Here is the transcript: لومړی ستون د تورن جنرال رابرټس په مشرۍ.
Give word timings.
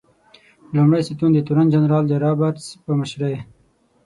لومړی 0.75 1.01
ستون 1.07 1.29
د 1.33 1.39
تورن 1.47 1.67
جنرال 1.73 2.05
رابرټس 2.23 2.65
په 2.85 2.91
مشرۍ. 2.99 3.35